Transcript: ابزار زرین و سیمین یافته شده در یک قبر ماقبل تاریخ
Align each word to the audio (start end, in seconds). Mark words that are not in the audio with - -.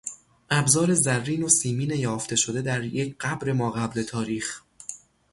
ابزار 0.49 0.93
زرین 0.93 1.43
و 1.43 1.49
سیمین 1.49 1.89
یافته 1.91 2.35
شده 2.35 2.61
در 2.61 2.83
یک 2.83 3.15
قبر 3.19 3.51
ماقبل 3.51 4.03
تاریخ 4.03 4.61